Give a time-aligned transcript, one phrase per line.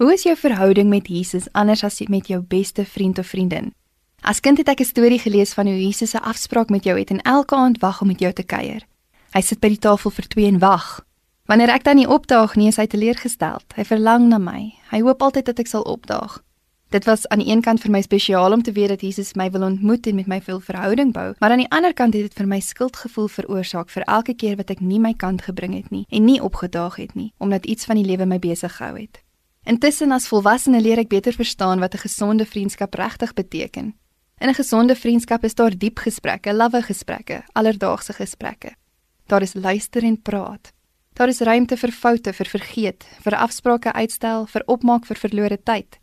[0.00, 3.74] Hoe is jou verhouding met Jesus anders as met jou beste vriend of vriendin?
[4.20, 7.10] As kind het ek 'n storie gelees van hoe Jesus 'n afspraak met jou het
[7.10, 8.86] en elke aand wag om met jou te kuier.
[9.30, 11.06] Hy sit by die tafel vir twee en wag.
[11.44, 13.64] Wanneer ek dan nie opdaag nie, is hy teleurgesteld.
[13.76, 14.74] Hy verlang na my.
[14.90, 16.42] Hy hoop altyd dat ek sal opdaag.
[16.88, 19.50] Dit was aan die een kant vir my spesiaal om te weet dat Jesus my
[19.50, 22.34] wil ontmoet en met my veel verhouding bou, maar aan die ander kant het dit
[22.34, 26.06] vir my skuldgevoel veroorsaak vir elke keer wat ek nie my kant gebring het nie
[26.08, 29.20] en nie opgedaag het nie, omdat iets van die lewe my besig gehou het.
[29.70, 33.94] Intussen as volwassene leer ek beter verstaan wat 'n gesonde vriendskap regtig beteken.
[34.42, 38.74] In 'n gesonde vriendskap is daar diep gesprekke, lawwe gesprekke, alledaagse gesprekke.
[39.26, 40.72] Daar is luister en praat.
[41.12, 45.98] Daar is ruimte vir foute, vir vergeet, vir afsprake uitstel, vir opmaak vir verlore tyd.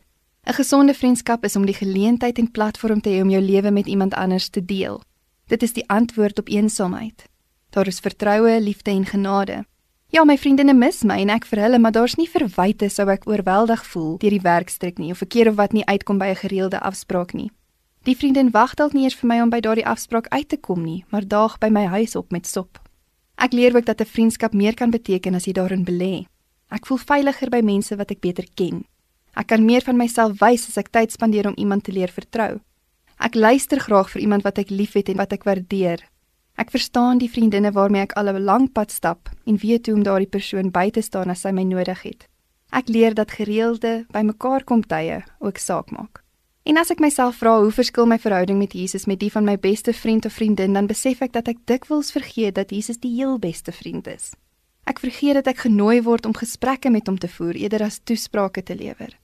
[0.45, 3.87] 'n Gesonde vriendskap is om die geleentheid en platform te hê om jou lewe met
[3.87, 5.01] iemand anders te deel.
[5.47, 7.23] Dit is die antwoord op eensaamheid.
[7.69, 9.65] Daar is vertroue, liefde en genade.
[10.09, 13.25] Ja, my vriendinne mis my en ek vir hulle, maar daar's nie verwyte sou ek
[13.27, 16.41] oorweldig voel deur die werkstreek nie of 'n keer of wat nie uitkom by 'n
[16.47, 17.51] gereelde afspraak nie.
[18.03, 20.83] Die vriendin wag dalk nie eers vir my om by daardie afspraak uit te kom
[20.83, 22.79] nie, maar daag by my huis op met sop.
[23.37, 26.25] Ek leer ook dat 'n vriendskap meer kan beteken as jy daarin belê.
[26.71, 28.85] Ek voel veiliger by mense wat ek beter ken.
[29.35, 32.61] Ek kan meer van myself wys as ek tyd spandeer om iemand te leer vertrou.
[33.19, 35.99] Ek luister graag vir iemand wat ek liefhet en wat ek waardeer,
[36.57, 40.03] Ek verstaan die vriendinne waarmee ek al 'n lang pad stap en weet hoe om
[40.03, 42.27] daardie persoon by te staan as hy my nodig het.
[42.71, 46.23] Ek leer dat gereelde bymekaar kom tye ook saak maak.
[46.63, 49.55] En as ek myself vra hoe verskil my verhouding met Jesus met die van my
[49.57, 53.39] beste vriend of vriendin, dan besef ek dat ek dikwels vergeet dat Jesus die heel
[53.39, 54.33] beste vriend is.
[54.83, 58.63] Ek vergeet dat ek genooi word om gesprekke met hom te voer eerder as toesprake
[58.63, 59.15] te lewer.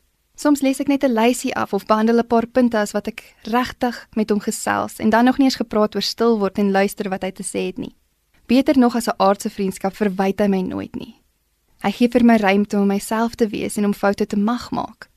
[0.43, 3.35] Soms lees ek net 'n lysie af of behandel 'n paar punte as wat ek
[3.43, 7.09] regtig met hom gesels en dan nog nie eens gepraat oor stil word en luister
[7.09, 7.95] wat hy te sê het nie.
[8.47, 11.15] Beter nog as 'n aardse vriendskap verwyd hy my nooit nie.
[11.79, 15.09] Hy gee vir my ruimte om myself te wees en om foute te mag maak.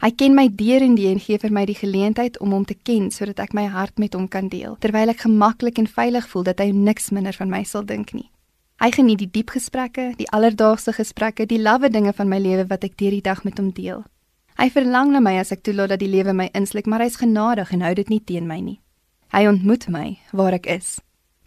[0.00, 2.76] Hy ken my deur en deur en gee vir my die geleentheid om hom te
[2.82, 6.42] ken sodat ek my hart met hom kan deel terwyl ek gemaklik en veilig voel
[6.42, 8.30] dat hy niks minder van my sal dink nie.
[8.80, 12.84] Hy geniet die diep gesprekke, die alledaagse gesprekke, die lawwe dinge van my lewe wat
[12.84, 14.04] ek deur die dag met hom deel.
[14.54, 17.72] Hy verlang na my as ek toelaat dat die lewe my insluk, maar hy's genadig
[17.74, 18.80] en hou dit nie teen my nie.
[19.34, 21.00] Hy ontmoet my waar ek is.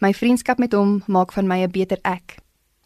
[0.04, 2.38] My vriendskap met hom maak van my 'n beter ek.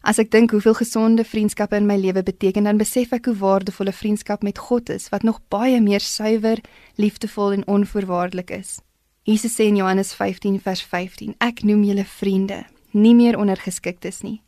[0.02, 3.86] As ek dink hoeveel gesonde vriendskappe in my lewe beteken, dan besef ek hoe waardevol
[3.86, 6.58] 'n vriendskap met God is, wat nog baie meer suiwer,
[6.96, 8.80] liefdevol en onvoorwaardelik is.
[9.22, 14.42] Jesus sê in Johannes 15 vers 15: Ek noem julle vriende, nie meer ondergeskiktes nie.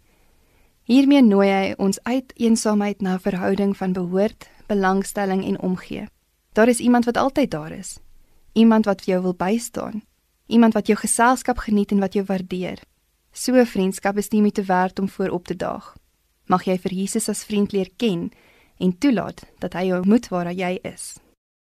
[0.85, 6.07] Hiermee nooi hy ons uit eensaamheid na 'n verhouding van behoort, belangstelling en omgee.
[6.53, 7.99] Daar is iemand wat altyd daar is.
[8.53, 10.03] Iemand wat jou wil bystaan.
[10.47, 12.83] Iemand wat jou geselskap geniet en wat jou waardeer.
[13.33, 15.97] So 'n vriendskap is nie meer te werd om voorop te daag.
[16.47, 18.31] Mag jy vir Jesus as vriend leer ken
[18.79, 21.24] en toelaat dat hy jou ontmoet waar jy is.